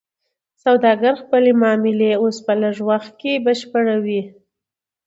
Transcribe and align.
سوداګر 0.63 1.13
خپلې 1.23 1.51
معاملې 1.61 2.11
اوس 2.21 2.37
په 2.45 2.53
ډیر 2.55 2.61
لږ 2.75 2.77
وخت 2.89 3.11
کې 3.21 3.41
بشپړوي. 3.45 4.21